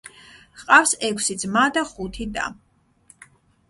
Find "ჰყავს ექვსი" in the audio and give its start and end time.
0.61-1.37